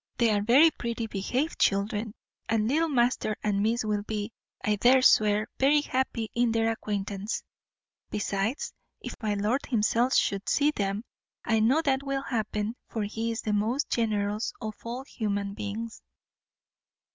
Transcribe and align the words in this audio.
They 0.17 0.31
are 0.31 0.41
very 0.41 0.71
pretty 0.71 1.05
behaved 1.05 1.59
children; 1.59 2.15
and 2.49 2.67
little 2.67 2.89
master 2.89 3.35
and 3.43 3.61
miss 3.61 3.85
will 3.85 4.01
be, 4.01 4.31
I 4.63 4.77
dare 4.77 5.03
swear, 5.03 5.45
very 5.59 5.81
happy 5.81 6.31
in 6.33 6.51
their 6.51 6.71
acquaintance; 6.71 7.43
besides, 8.09 8.73
if 8.99 9.13
my 9.21 9.35
lord 9.35 9.63
himself 9.67 10.15
should 10.15 10.49
see 10.49 10.71
them, 10.71 11.03
I 11.45 11.59
know 11.59 11.83
what 11.85 12.01
will 12.01 12.23
happen; 12.23 12.73
for 12.89 13.03
he 13.03 13.31
is 13.31 13.41
the 13.41 13.53
most 13.53 13.91
generous 13.91 14.51
of 14.59 14.73
all 14.83 15.03
human 15.03 15.53
beings." 15.53 16.01